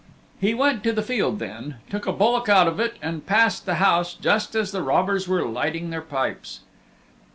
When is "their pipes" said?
5.91-6.61